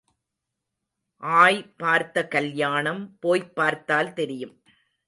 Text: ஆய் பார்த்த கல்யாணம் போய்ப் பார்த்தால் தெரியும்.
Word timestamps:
ஆய் 1.23 1.73
பார்த்த 1.77 2.27
கல்யாணம் 2.27 3.17
போய்ப் 3.19 3.55
பார்த்தால் 3.55 4.13
தெரியும். 4.13 4.55